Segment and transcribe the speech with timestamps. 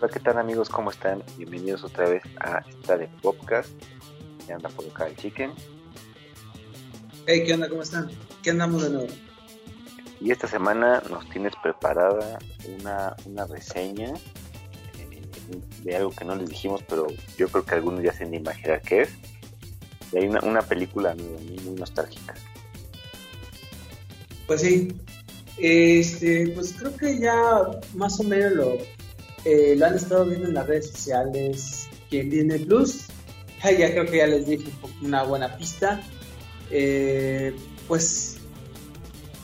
[0.00, 0.68] Hola, ¿qué tal amigos?
[0.68, 1.24] ¿Cómo están?
[1.36, 3.68] Bienvenidos otra vez a esta de podcast.
[4.46, 5.50] Ya anda por acá el chicken.
[7.26, 7.68] Hey, ¿qué onda?
[7.68, 8.08] ¿Cómo están?
[8.40, 9.08] ¿Qué andamos de nuevo?
[10.20, 12.38] Y esta semana nos tienes preparada
[12.78, 14.12] una, una reseña
[15.00, 15.20] eh,
[15.82, 18.36] de algo que no les dijimos, pero yo creo que algunos ya se han de
[18.36, 19.10] imaginar qué es.
[20.12, 22.34] Y hay una, una película muy, muy nostálgica.
[24.46, 24.94] Pues sí,
[25.56, 28.78] este, pues creo que ya más o menos lo,
[29.44, 31.88] eh, lo han estado viendo en las redes sociales.
[32.10, 33.06] Quien tiene Plus,
[33.62, 34.70] ya creo que ya les dije
[35.02, 36.00] una buena pista.
[36.70, 37.54] Eh,
[37.86, 38.36] pues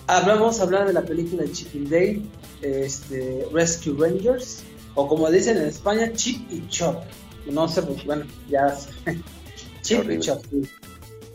[0.07, 2.31] hablamos hablar de la película de Chipping Day,
[2.63, 4.63] este, Rescue Rangers,
[4.95, 7.03] o como dicen en España, Chip y Chop.
[7.51, 8.77] No sé, pues bueno, ya
[9.83, 10.43] Chip y Chop,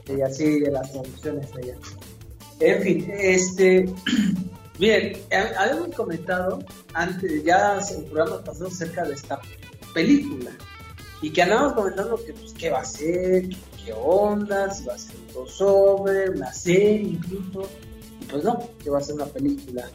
[0.08, 1.76] y así de las traducciones allá.
[2.60, 3.86] En fin, este
[4.80, 5.12] Bien,
[5.58, 9.42] habíamos comentado antes, ya en programas pasados acerca de esta
[9.94, 10.52] película
[11.22, 13.50] y que andábamos comentando que, pues, qué va a ser,
[13.84, 17.70] qué, onda, si va a ser un crossover, una serie incluso,
[18.22, 19.90] y pues no, que va a ser una película.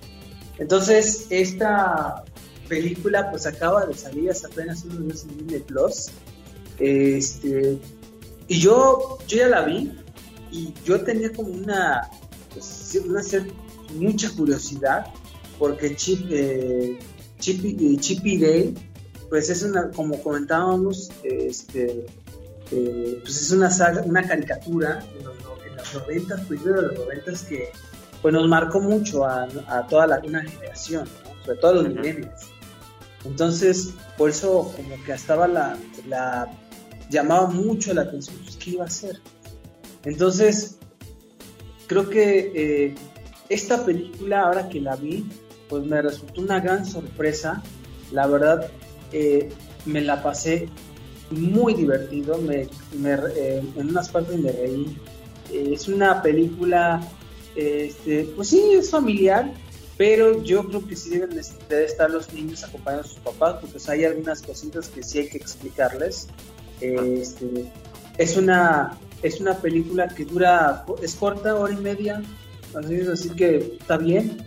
[0.59, 2.23] Entonces, esta
[2.69, 6.11] película pues acaba de salir hace apenas unos meses en Disney Plus.
[6.79, 7.79] Este,
[8.49, 9.99] y yo, yo ya la vi
[10.51, 12.11] y yo tenía como una,
[12.53, 13.64] pues, una cierta
[13.95, 15.07] mucha curiosidad
[15.59, 16.99] porque Chip, eh,
[17.39, 18.75] Chippy, Day,
[19.29, 22.07] pues es una, como comentábamos, este,
[22.71, 25.35] eh, pues es una saga, una caricatura en los,
[25.67, 27.73] en los 90, primero de los 90 que
[28.23, 29.47] pues nos marcó mucho a,
[29.89, 31.07] toda la, una generación,
[31.45, 32.49] sobre todo los millennials.
[33.25, 35.77] Entonces, por eso como que estaba la,
[36.09, 36.49] la
[37.11, 39.21] llamaba mucho la atención, pues, ¿qué iba a hacer?
[40.05, 40.79] Entonces,
[41.87, 42.95] creo que eh,
[43.49, 45.25] esta película, ahora que la vi,
[45.69, 47.63] pues me resultó una gran sorpresa.
[48.13, 48.71] La verdad,
[49.13, 49.51] eh,
[49.87, 50.69] me la pasé
[51.31, 52.69] muy divertido, me,
[53.03, 54.97] eh, en unas partes me reí.
[55.53, 57.07] Eh, es una película,
[57.57, 59.53] este, pues sí, es familiar,
[59.97, 63.73] pero yo creo que sí deben de estar los niños acompañando a sus papás, porque
[63.73, 66.29] pues, hay algunas cositas que sí hay que explicarles.
[66.81, 67.71] Este,
[68.19, 72.23] es una es una película que dura, es corta, hora y media,
[72.77, 74.39] Así, que está bien.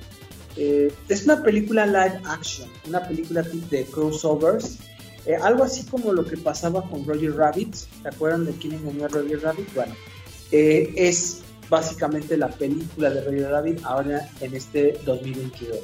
[0.55, 4.77] Eh, es una película live action, una película de crossovers.
[5.25, 7.75] Eh, algo así como lo que pasaba con Roger Rabbit.
[7.75, 9.73] ¿Se acuerdan de quién engañó a Roger Rabbit?
[9.75, 9.93] Bueno,
[10.51, 15.79] eh, es básicamente la película de Roger Rabbit ahora en este 2022.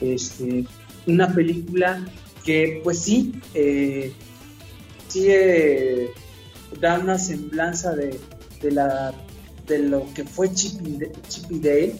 [0.00, 0.64] Este,
[1.06, 2.04] una película
[2.44, 3.32] que, pues sí,
[5.08, 5.28] sí
[6.80, 8.20] da una semblanza de,
[8.60, 9.12] de la
[9.68, 10.98] de lo que fue Chippy,
[11.50, 11.96] Dale,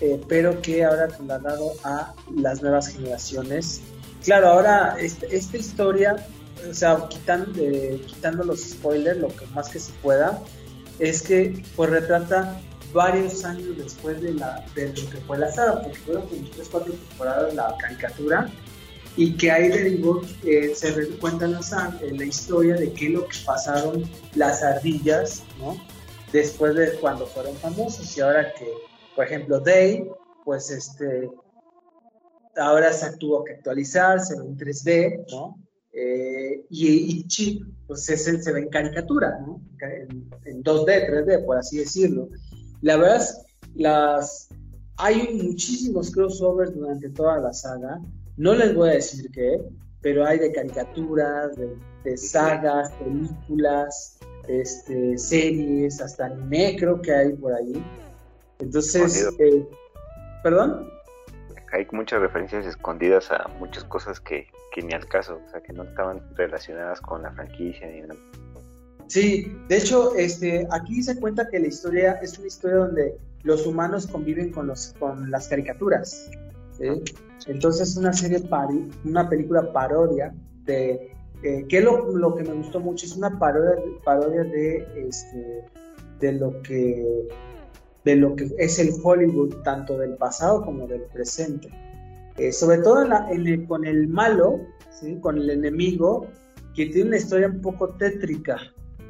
[0.00, 3.80] eh, pero que ahora trasladado a las nuevas generaciones.
[4.24, 6.26] Claro, ahora este, esta historia,
[6.68, 7.52] o sea, quitando,
[8.06, 10.42] quitando los spoilers, lo que más que se pueda,
[10.98, 12.60] es que pues retrata
[12.92, 17.54] varios años después de, lo que fue la saga, porque fueron como tres, cuatro temporadas
[17.54, 18.50] la caricatura,
[19.16, 21.60] y que ahí derivó, eh, se cuenta la,
[22.00, 25.76] la historia de qué es lo que pasaron las ardillas, ¿no?
[26.32, 28.66] Después de cuando fueron famosos y ahora que,
[29.14, 30.08] por ejemplo, Day,
[30.44, 31.30] pues este,
[32.56, 35.58] ahora se tuvo que actualizar, se ve en 3D, ¿no?
[35.92, 39.60] Eh, y, Chip, pues se, se ve en caricatura, ¿no?
[40.44, 42.28] En, 2D, 3D, por así decirlo.
[42.82, 43.42] La verdad es,
[43.74, 44.48] las,
[44.96, 48.00] hay muchísimos crossovers durante toda la saga.
[48.36, 49.60] No les voy a decir qué,
[50.00, 54.18] pero hay de caricaturas, de sagas, películas,
[54.48, 57.82] este, series, hasta anime creo que hay por ahí.
[58.58, 59.66] Entonces, eh,
[60.42, 60.88] ¿perdón?
[61.72, 64.46] Hay muchas referencias escondidas a muchas cosas que,
[64.82, 68.16] ni al caso, o sea, que no estaban relacionadas con la franquicia ni nada.
[69.06, 73.66] Sí, de hecho, este, aquí se cuenta que la historia es una historia donde los
[73.66, 76.30] humanos conviven con, los, con las caricaturas.
[77.46, 80.32] Entonces, una serie, pari, una película parodia
[80.64, 85.64] de eh, que lo, lo, que me gustó mucho es una parodia, parodia de, este,
[86.20, 87.28] de, lo que,
[88.04, 91.68] de lo que es el Hollywood, tanto del pasado como del presente.
[92.36, 93.06] Eh, sobre todo
[93.66, 94.60] con el malo,
[94.90, 95.18] ¿sí?
[95.20, 96.26] con el enemigo,
[96.74, 98.58] que tiene una historia un poco tétrica,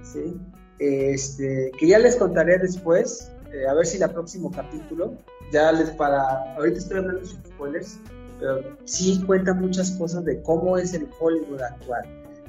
[0.02, 0.36] ¿sí?
[0.78, 5.14] este, que ya les contaré después, eh, a ver si el próximo capítulo,
[5.52, 7.98] ya les para, ahorita estoy hablando sin spoilers,
[8.40, 12.02] pero sí cuenta muchas cosas de cómo es el Hollywood actual.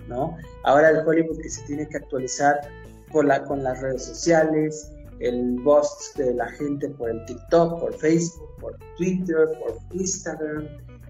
[0.07, 0.37] ¿no?
[0.63, 2.59] Ahora el Hollywood que se tiene que actualizar
[3.11, 8.77] con las redes sociales, el post de la gente por el TikTok, por Facebook, por
[8.97, 10.67] Twitter, por Instagram,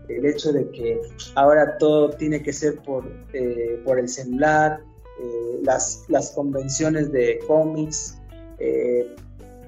[0.10, 1.00] el hecho de que
[1.36, 4.82] ahora todo tiene que ser por, eh, el celular,
[5.22, 8.18] eh, las, las convenciones de cómics,
[8.60, 9.16] eh,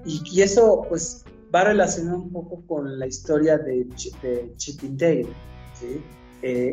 [0.05, 1.22] y, eso pues
[1.53, 3.85] va relacionado un poco con la historia de,
[4.21, 5.27] de Chip and Dale,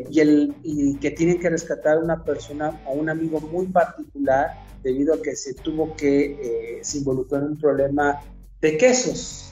[0.09, 4.51] y, el, y que tienen que rescatar a una persona, a un amigo muy particular,
[4.83, 8.19] debido a que se tuvo que, se involucró en un problema
[8.59, 9.51] de quesos,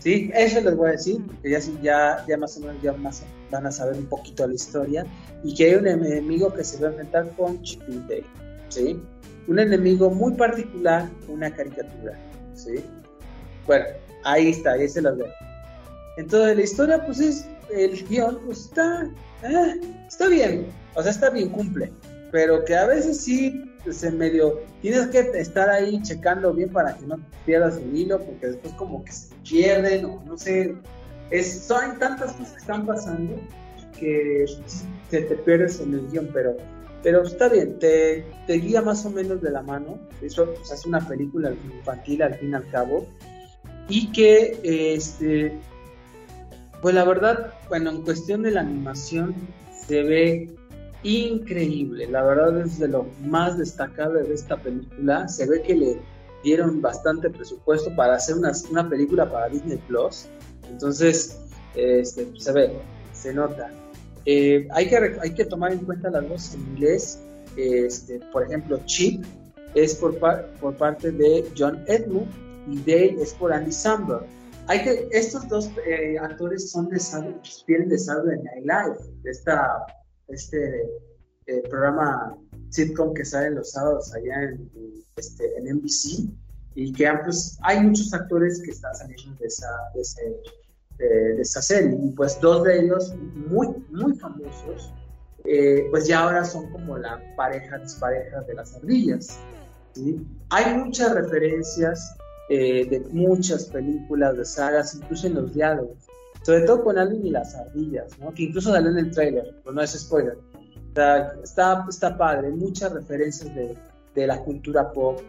[0.00, 3.22] Sí, eso les voy a decir, porque ya, ya, ya más o menos ya más
[3.50, 5.04] van a saber un poquito la historia.
[5.44, 7.82] Y que hay un enemigo que se va a enfrentar con Chip
[8.70, 8.98] ¿sí?
[9.46, 12.18] Un enemigo muy particular, una caricatura,
[12.54, 12.76] ¿sí?
[13.66, 13.84] Bueno,
[14.24, 15.28] ahí está, ahí se las veo.
[16.16, 19.10] Entonces la historia, pues es, el guion, pues está,
[19.42, 21.92] eh, está bien, o sea, está bien, cumple,
[22.32, 23.64] pero que a veces sí
[24.02, 28.48] en medio, tienes que estar ahí checando bien para que no pierdas el hilo, porque
[28.48, 30.74] después como que se pierden o no sé,
[31.42, 33.36] son tantas cosas que están pasando
[33.98, 34.44] que
[35.10, 36.56] se te pierdes en el guion, pero,
[37.02, 40.86] pero está bien, te, te guía más o menos de la mano, eso pues, es
[40.86, 43.06] una película infantil al fin y al cabo,
[43.90, 45.58] y que este
[46.80, 49.34] pues la verdad, bueno, en cuestión de la animación
[49.86, 50.50] se ve
[51.02, 52.06] increíble.
[52.08, 55.28] La verdad es de lo más destacable de esta película.
[55.28, 56.00] Se ve que le
[56.42, 60.26] dieron bastante presupuesto para hacer una, una película para Disney Plus.
[60.70, 61.38] Entonces,
[61.74, 62.72] este, se ve,
[63.12, 63.70] se nota.
[64.24, 67.20] Eh, hay, que, hay que tomar en cuenta las voces en inglés.
[67.56, 69.22] Este, por ejemplo, Chip
[69.74, 72.28] es por, por parte de John Edmund
[72.68, 74.26] y Dale es por Andy Samberg.
[74.66, 77.00] Hay que, estos dos eh, actores son de,
[77.66, 79.86] vienen de Saturday Night Live, de esta
[80.28, 80.84] este
[81.46, 82.36] eh, programa
[82.68, 84.70] sitcom que sale los sábados allá en,
[85.16, 86.30] este, en NBC
[86.76, 92.10] y que pues, hay muchos actores que están saliendo de esa, de, esa serie y
[92.10, 93.14] pues dos de ellos
[93.48, 94.92] muy, muy famosos
[95.44, 99.40] eh, pues ya ahora son como la pareja despareja de las ardillas.
[99.94, 100.24] ¿sí?
[100.50, 102.14] Hay muchas referencias
[102.50, 106.10] eh, de muchas películas, de sagas, incluso en los diálogos
[106.42, 108.32] sobre todo con Alvin y las ardillas, ¿no?
[108.32, 110.38] que incluso salió en el trailer, pero no es spoiler.
[110.88, 113.76] Está, está, padre, muchas referencias de,
[114.14, 115.20] de la cultura pop,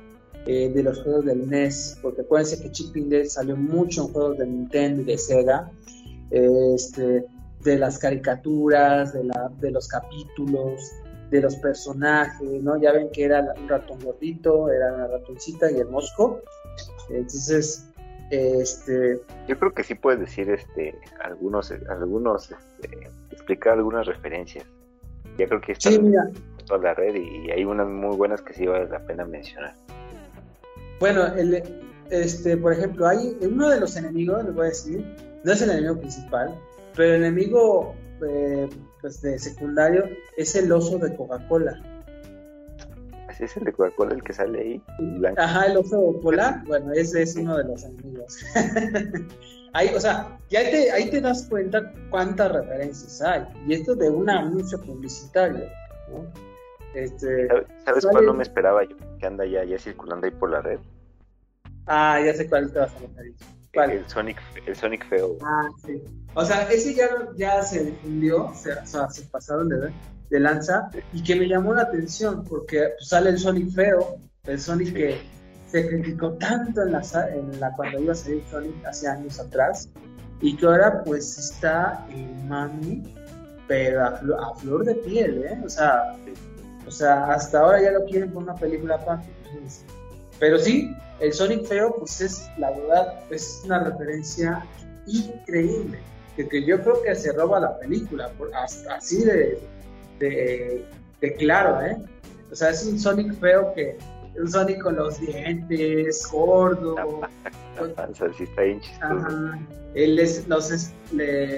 [0.48, 4.38] eh, de los juegos del NES, porque acuérdense que Chip Day salió mucho en juegos
[4.40, 5.72] de Nintendo y de Sega,
[6.32, 7.26] este,
[7.64, 10.82] de las caricaturas, de, la, de los capítulos,
[11.30, 12.82] de los personajes, ¿no?
[12.82, 16.42] Ya ven que era un ratón gordito, era una ratoncita y el mosco.
[17.09, 17.88] Entonces,
[18.30, 24.65] este, yo creo que sí puedes decir este algunos algunos este, explicar algunas referencias.
[25.38, 26.13] Ya creo que está en
[26.65, 29.74] toda la red y hay unas muy buenas que sí vale la pena mencionar.
[31.00, 31.63] Bueno, el,
[32.09, 35.06] este, por ejemplo, hay uno de los enemigos, les voy a decir,
[35.44, 36.56] no es el enemigo principal,
[36.95, 37.95] pero el enemigo
[38.27, 38.69] eh,
[39.01, 40.06] pues de secundario
[40.38, 41.81] es el oso de Coca-Cola
[43.39, 44.83] es el de Coca-Cola el que sale ahí.
[45.38, 46.63] Ajá, el oso polar.
[46.66, 48.38] Bueno, ese es uno de los enemigos.
[49.74, 53.45] ahí, o sea, ya te, ahí te das cuenta cuántas referencias hay.
[53.68, 55.66] Y esto de un anuncio publicitario.
[56.94, 57.48] Este,
[57.86, 58.98] ¿Sabes, cuál no me esperaba yo?
[59.19, 60.80] Que anda ya, ya circulando ahí por la red.
[61.88, 63.36] Ah, ya sé cuál te vas a referir.
[63.74, 65.38] El Sonic, el Sonic feo.
[65.42, 66.04] Ah, sí.
[66.34, 67.07] O sea, ese ya,
[67.38, 69.92] ya se difundió, o sea, se pasaron de ver
[70.31, 74.60] de lanza y que me llamó la atención porque pues, sale el Sonic feo, el
[74.60, 75.22] Sonic que
[75.67, 77.01] se criticó tanto en la,
[77.34, 79.89] en la cuando iba a salir Sonic hace años atrás
[80.41, 83.03] y que ahora pues está el mami
[83.67, 85.58] pero a, flor de piel, ¿eh?
[85.63, 86.17] O sea,
[86.86, 89.29] o sea, hasta ahora ya lo quieren por una película aparte.
[90.39, 94.65] Pero sí, el Sonic feo pues es, la verdad, es una referencia
[95.06, 96.00] increíble,
[96.36, 99.58] que, que yo creo que se roba la película, por, hasta, así de,
[100.30, 101.98] de, claro, ¿eh?
[102.51, 103.98] O sea, es un Sonic feo que
[104.40, 106.96] un Sonic con los dientes, gordo.
[110.48, 110.72] los,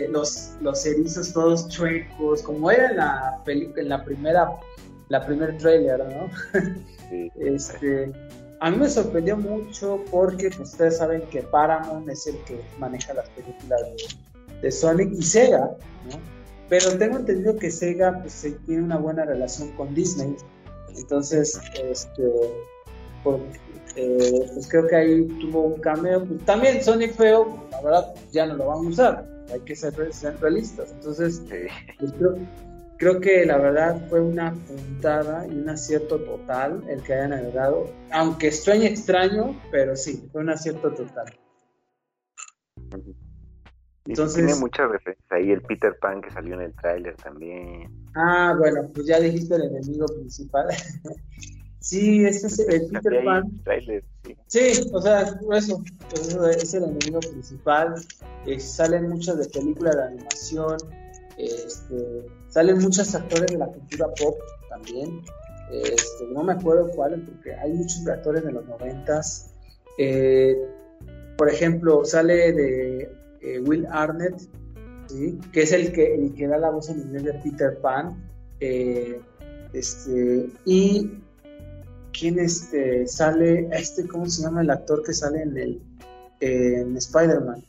[0.10, 4.52] los, los erizos todos chuecos, como era en la película, en la primera,
[5.10, 6.30] la primer trailer, ¿no?
[7.36, 8.12] este,
[8.60, 13.14] a mí me sorprendió mucho porque pues, ustedes saben que Paramount es el que maneja
[13.14, 15.76] las películas de, de Sonic y Sega,
[16.10, 16.43] ¿no?
[16.70, 20.36] Pero tengo entendido que Sega pues, tiene una buena relación con Disney.
[20.96, 22.24] Entonces, este,
[23.96, 26.26] eh, pues creo que ahí tuvo un cameo.
[26.26, 29.28] Pues, también Sonic Feo, la verdad, ya no lo van a usar.
[29.52, 29.94] Hay que ser,
[30.40, 30.92] realistas.
[30.92, 31.42] Entonces,
[32.00, 32.14] pues,
[32.98, 37.90] creo, que la verdad fue una puntada y un acierto total el que hayan agregado.
[38.12, 41.26] Aunque sueñe extraño, pero sí, fue un acierto total.
[44.06, 47.90] Entonces, tiene muchas referencias ahí, el Peter Pan que salió en el tráiler también.
[48.16, 50.68] Ah, bueno, pues ya dijiste el enemigo principal.
[51.80, 53.64] sí, ese es el Peter Pan.
[54.48, 54.90] sí.
[54.92, 55.84] o sea, eso,
[56.50, 57.96] es el enemigo principal.
[58.46, 60.78] Eh, salen muchas de películas de animación,
[61.38, 65.22] este, salen muchos actores de la cultura pop también.
[65.72, 69.54] Este, no me acuerdo cuáles, porque hay muchos actores de los noventas.
[69.98, 70.58] Eh,
[71.38, 74.42] por ejemplo, sale de eh, Will Arnett,
[75.52, 78.18] que es el que, el que da la voz en inglés de Peter Pan.
[78.60, 79.22] Eh,
[79.74, 81.12] este, y
[82.18, 85.82] quién este, sale, este, ¿cómo se llama el actor que sale en el
[86.40, 87.64] en Spider-Man?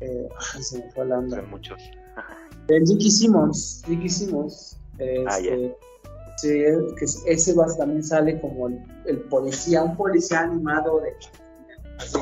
[0.00, 0.28] Eh,
[0.60, 1.42] se me fue la onda.
[1.42, 1.80] muchos.
[2.68, 4.78] Dickie Simmons, Dickie Simmons.
[5.26, 5.76] ah, este,
[6.36, 11.12] Sí, que ese también sale como el, policía, un policía animado de
[11.98, 12.18] así,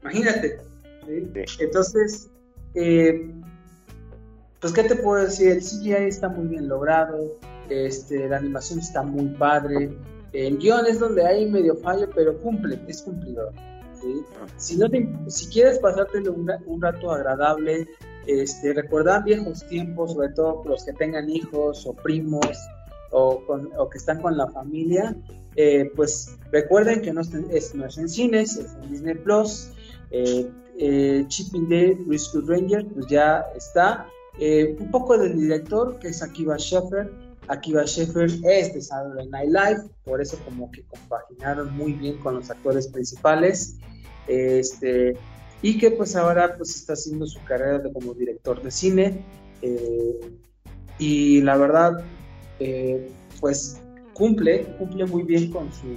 [0.00, 0.69] imagínate.
[1.06, 2.30] Entonces,
[2.74, 3.30] eh,
[4.60, 5.52] pues, ¿qué te puedo decir?
[5.52, 7.38] El CGI está muy bien logrado,
[7.68, 9.90] este, la animación está muy padre,
[10.32, 13.52] el guion es donde hay medio fallo, pero cumple, es cumplidor.
[14.56, 14.86] Si, no
[15.28, 17.86] si quieres pasártelo un, un, rato agradable,
[18.26, 22.56] este, recordar viejos tiempos, sobre todo los que tengan hijos o primos,
[23.10, 25.16] o, que están con la familia,
[25.56, 29.70] eh, pues recuerden que no es, no es en cines, es en Disney Plus.
[30.10, 34.06] Eh, eh, Chipping Day Rescue Ranger, pues ya está.
[34.38, 37.12] Eh, un poco del director, que es Akiva Sheffer.
[37.48, 42.36] Akiva Sheffer es de Saturday Night Live, por eso como que compaginaron muy bien con
[42.36, 43.76] los actores principales.
[44.26, 45.16] Este,
[45.60, 49.24] y que pues ahora pues está haciendo su carrera como director de cine.
[50.98, 52.04] y la verdad,
[52.58, 53.10] eh,
[53.40, 53.80] pues
[54.14, 55.96] cumple, cumple muy bien con su,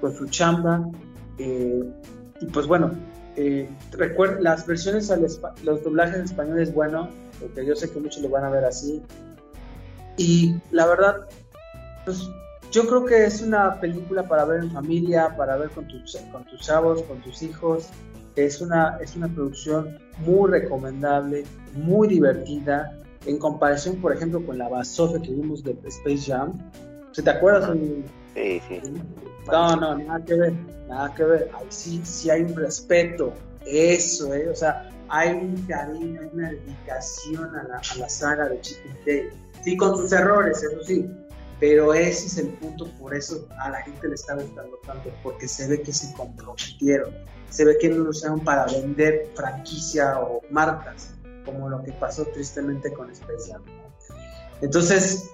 [0.00, 0.88] con su chamba.
[1.38, 1.82] Eh,
[2.40, 2.92] y pues bueno,
[3.36, 5.26] eh, recuerda, las versiones, al
[5.62, 7.08] los doblajes en español es bueno,
[7.40, 9.02] porque yo sé que muchos lo van a ver así.
[10.16, 11.26] Y la verdad,
[12.04, 12.28] pues
[12.70, 16.44] yo creo que es una película para ver en familia, para ver con tus, con
[16.44, 17.88] tus chavos, con tus hijos.
[18.36, 24.68] Es una, es una producción muy recomendable, muy divertida en comparación, por ejemplo, con la
[24.68, 26.52] basofia que vimos de Space Jam.
[27.12, 27.70] ¿Se te acuerdas?
[28.34, 28.82] Sí, sí.
[29.46, 30.52] No, no, nada que ver,
[30.88, 31.50] nada que ver.
[31.54, 33.32] Ahí sí, sí hay un respeto,
[33.66, 34.48] eso, ¿eh?
[34.48, 38.78] O sea, hay un cariño, hay una dedicación a la, a la saga de Chip.
[39.62, 41.08] Sí, con sus errores, eso sí,
[41.60, 45.48] pero ese es el punto, por eso a la gente le está gustando tanto, porque
[45.48, 47.14] se ve que se comprometieron,
[47.50, 51.14] se ve que no lo usaron para vender franquicia o marcas,
[51.44, 53.62] como lo que pasó tristemente con Especial.
[54.60, 55.30] Entonces,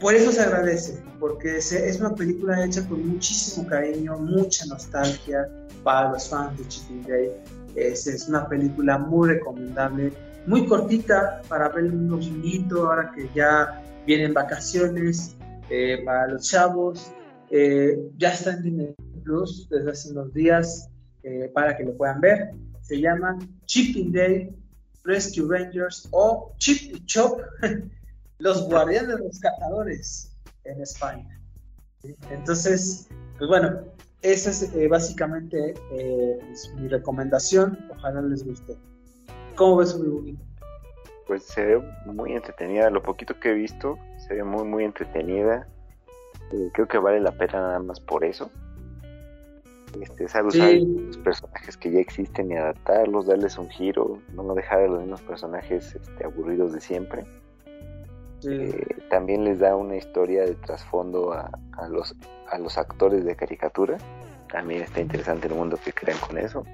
[0.00, 5.48] por eso se agradece, porque es una película hecha con muchísimo cariño, mucha nostalgia
[5.82, 7.30] para los fans de Chicken Day.
[7.74, 10.12] Es, una película muy recomendable,
[10.46, 15.36] muy cortita para ver un dominguito ahora que ya vienen vacaciones
[15.68, 17.12] eh, para los chavos.
[17.50, 20.88] Eh, ya está en Disney Plus desde hace unos días
[21.22, 22.50] eh, para que lo puedan ver.
[22.80, 24.50] Se llama Chipping Day
[25.04, 27.40] Rescue Rangers o Chip Chop,
[28.40, 31.40] los guardianes rescatadores en España.
[32.30, 33.80] Entonces, pues bueno,
[34.22, 36.38] esa es eh, básicamente eh,
[36.76, 37.78] mi recomendación.
[37.90, 38.76] Ojalá les guste.
[39.56, 40.36] ¿Cómo ves su
[41.26, 42.90] Pues se ve muy entretenida.
[42.90, 45.68] Lo poquito que he visto, se ve muy, muy entretenida.
[46.52, 48.50] Eh, creo que vale la pena nada más por eso.
[50.00, 54.80] Este, sabe usar los personajes que ya existen y adaptarlos, darles un giro, no dejar
[54.80, 57.24] a los mismos personajes este, aburridos de siempre.
[58.48, 61.50] Eh, también les da una historia de trasfondo a,
[61.88, 62.14] los,
[62.48, 63.98] a los actores de caricatura.
[64.50, 66.64] También está interesante el mundo que crean con eso.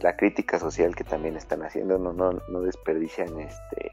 [0.00, 3.92] La crítica social que también están haciendo, no, no, no desperdician este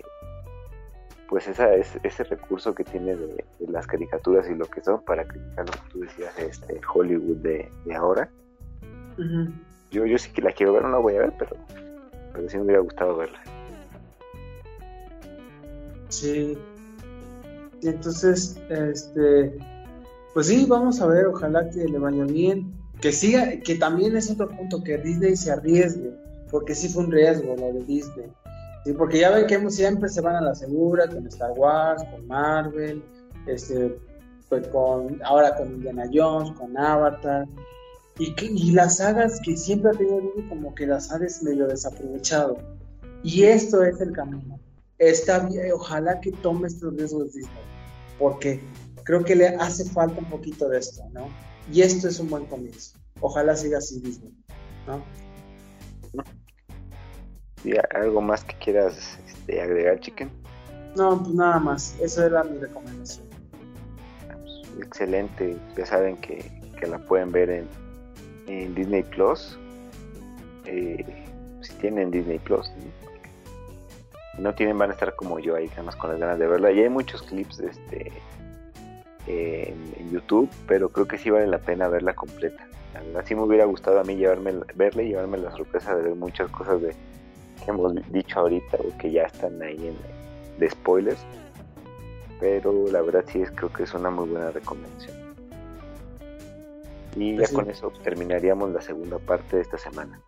[1.29, 5.27] pues esa es ese recurso que tiene de, las caricaturas y lo que son para
[5.27, 8.29] criticar lo que tú decías este Hollywood de, ahora
[9.91, 11.55] yo yo sí que la quiero ver no la voy a ver pero
[12.33, 13.39] pero sí me hubiera gustado verla
[16.10, 16.58] sí
[17.82, 19.58] y entonces este
[20.34, 24.30] pues sí vamos a ver ojalá que le vaya bien que siga que también es
[24.30, 26.13] otro punto que Disney se arriesgue
[26.51, 28.32] porque sí fue un riesgo lo de Disney
[28.86, 32.25] Sí, porque ya ven que siempre se van a la segura con Star Wars, con
[32.28, 33.04] Marvel,
[33.46, 34.00] este,
[34.48, 37.46] pues con, ahora con Indiana Jones, con Avatar,
[38.18, 42.58] y, y las sagas que siempre ha tenido como que las ha medio desaprovechado.
[43.24, 44.60] Y esto es el camino.
[45.00, 47.63] Está bien, ojalá que tome estos riesgos Disney,
[48.18, 48.60] porque
[49.03, 51.29] creo que le hace falta un poquito de esto, ¿no?
[51.72, 52.98] Y esto es un buen comienzo.
[53.22, 54.34] Ojalá siga así Disney,
[54.86, 55.01] ¿no?
[57.63, 60.29] ¿Y algo más que quieras este, agregar, Chicken?
[60.96, 61.96] No, pues nada más.
[62.01, 63.27] Eso era mi recomendación.
[64.82, 65.58] Excelente.
[65.77, 66.44] Ya saben que,
[66.88, 67.68] la pueden ver en,
[68.48, 69.58] en Disney Plus.
[70.65, 71.06] Eh,
[71.62, 72.68] si tienen Disney Plus.
[72.68, 73.09] Si
[74.39, 76.72] no tienen, van a estar como yo ahí, ganas con las ganas de verla.
[76.72, 78.12] Y hay muchos clips este,
[79.27, 82.65] en, YouTube, pero creo que sí vale la pena verla completa.
[83.17, 86.50] Así me hubiera gustado a mí llevarme, verla y llevarme la sorpresa de ver muchas
[86.50, 86.96] cosas de,
[87.63, 89.96] que hemos dicho ahorita o que ya están ahí en,
[90.60, 91.19] de spoilers.
[92.39, 95.17] Pero la verdad sí es creo que es una muy buena recomendación.
[97.15, 100.19] Y ya pues con eso terminaríamos la segunda parte de esta semana.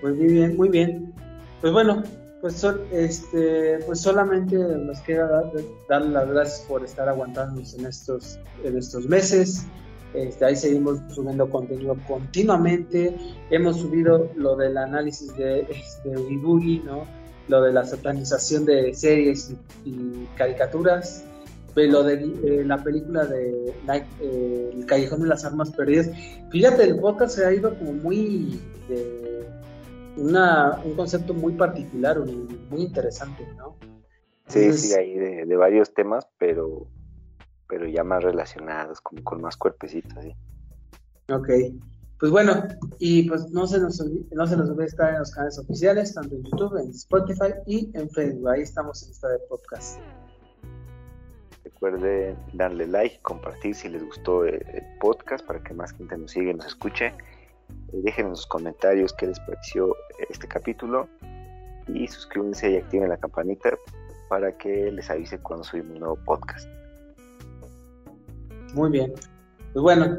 [0.00, 1.14] Pues muy bien, muy bien.
[1.60, 2.02] Pues bueno,
[2.40, 5.50] pues, este, pues solamente nos queda
[5.88, 9.66] dar, las gracias por estar aguantándonos en estos, en estos meses.
[10.14, 13.16] Este, ahí seguimos subiendo contenido continuamente.
[13.50, 15.66] Hemos subido lo del análisis de,
[16.04, 17.06] de ¿no?
[17.48, 19.52] Lo de la satanización de series
[19.84, 21.24] y, caricaturas.
[21.74, 23.72] Pues lo de eh, la película de
[24.20, 26.10] eh, El Callejón de las Armas Perdidas.
[26.50, 28.58] Fíjate, el podcast se ha ido como muy
[30.18, 33.76] una, un concepto muy particular, muy interesante, ¿no?
[34.48, 36.86] Sí, sí, hay de, varios temas, pero,
[37.68, 40.34] pero ya más relacionados, como con más cuerpecitos, ¿sí?
[41.30, 41.48] Ok,
[42.18, 42.66] pues bueno,
[42.98, 46.14] y pues no se nos olvide, no se nos olvide estar en los canales oficiales,
[46.14, 50.00] tanto en YouTube, en Spotify y en Facebook, ahí estamos en esta de podcast.
[51.62, 54.64] Recuerden darle like, compartir si les gustó el,
[55.00, 57.12] podcast para que más gente nos siga y nos escuche.
[57.92, 59.94] Eh, dejen en sus comentarios qué les pareció
[60.28, 61.08] este capítulo
[61.86, 63.70] y suscríbanse y activen la campanita
[64.28, 66.68] para que les avise cuando subimos un nuevo podcast.
[68.74, 69.12] Muy bien.
[69.72, 70.18] Pues bueno,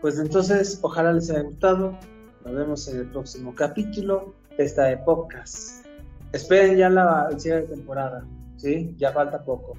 [0.00, 1.98] pues entonces ojalá les haya gustado.
[2.44, 5.86] Nos vemos en el próximo capítulo de esta de podcast.
[6.32, 8.94] Esperen ya la cierre de temporada, ¿sí?
[8.96, 9.74] Ya falta poco.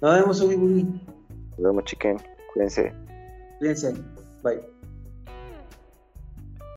[0.00, 2.18] Nos vemos, Ubi Nos vemos, chiquen.
[2.52, 2.92] Cuídense.
[3.58, 3.94] Cuídense.
[4.42, 4.77] Bye.